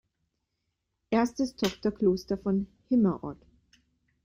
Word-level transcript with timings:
Erstes 1.11 1.55
Tochterkloster 1.55 2.35
von 2.35 2.65
Himmerod. 2.89 3.37